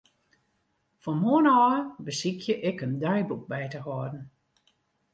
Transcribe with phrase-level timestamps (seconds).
[1.01, 4.23] Fan moarn ôf besykje ik in deiboek by te hâlden.